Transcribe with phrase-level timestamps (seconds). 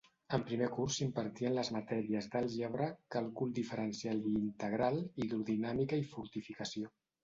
[0.35, 6.97] En primer curs s'impartien les matèries d'àlgebra, Càlcul diferencial i integral, Hidrodinàmica i fortificació.